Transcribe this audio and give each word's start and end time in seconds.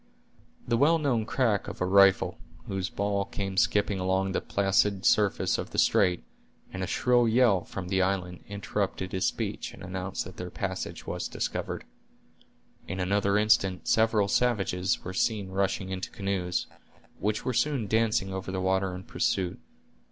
The 0.67 0.77
well 0.77 0.97
known 0.97 1.27
crack 1.27 1.67
of 1.67 1.79
a 1.79 1.85
rifle, 1.85 2.39
whose 2.65 2.89
ball 2.89 3.23
came 3.23 3.55
skipping 3.55 3.99
along 3.99 4.31
the 4.31 4.41
placid 4.41 5.05
surface 5.05 5.59
of 5.59 5.69
the 5.69 5.77
strait, 5.77 6.23
and 6.73 6.81
a 6.81 6.87
shrill 6.87 7.27
yell 7.27 7.63
from 7.65 7.87
the 7.87 8.01
island, 8.01 8.43
interrupted 8.47 9.11
his 9.11 9.27
speech, 9.27 9.75
and 9.75 9.83
announced 9.83 10.25
that 10.25 10.37
their 10.37 10.49
passage 10.49 11.05
was 11.05 11.27
discovered. 11.27 11.83
In 12.87 12.99
another 12.99 13.37
instant 13.37 13.87
several 13.87 14.27
savages 14.27 15.03
were 15.03 15.13
seen 15.13 15.49
rushing 15.49 15.89
into 15.91 16.09
canoes, 16.09 16.65
which 17.19 17.45
were 17.45 17.53
soon 17.53 17.85
dancing 17.85 18.33
over 18.33 18.51
the 18.51 18.59
water 18.59 18.95
in 18.95 19.03
pursuit. 19.03 19.59